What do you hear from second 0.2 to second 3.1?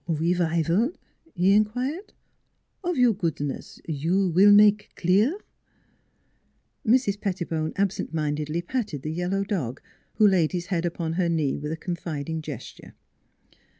vival?" he inquired; "of